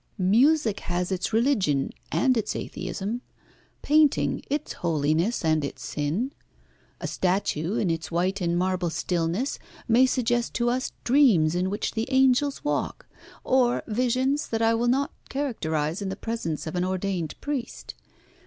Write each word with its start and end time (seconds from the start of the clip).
Music 0.17 0.79
has 0.79 1.11
its 1.11 1.31
religion 1.31 1.91
and 2.11 2.35
its 2.35 2.55
atheism, 2.55 3.21
painting 3.83 4.41
its 4.49 4.73
holiness 4.73 5.45
and 5.45 5.63
its 5.63 5.85
sin. 5.85 6.33
A 6.99 7.05
statue, 7.05 7.75
in 7.75 7.91
its 7.91 8.09
white 8.09 8.41
and 8.41 8.57
marble 8.57 8.89
stillness, 8.89 9.59
may 9.87 10.07
suggest 10.07 10.55
to 10.55 10.71
us 10.71 10.91
dreams 11.03 11.53
in 11.53 11.69
which 11.69 11.91
the 11.91 12.07
angels 12.09 12.63
walk, 12.63 13.05
or 13.43 13.83
visions 13.85 14.47
that 14.47 14.63
I 14.63 14.73
will 14.73 14.87
not 14.87 15.13
characterise 15.29 16.01
in 16.01 16.09
the 16.09 16.15
presence 16.15 16.65
of 16.65 16.75
an 16.75 16.83
ordained 16.83 17.39
priest. 17.39 17.93